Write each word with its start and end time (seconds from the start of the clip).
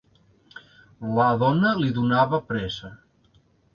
La 1.19 1.27
dona 1.45 1.75
li 1.81 1.91
donava 1.99 2.43
pressa. 2.51 2.91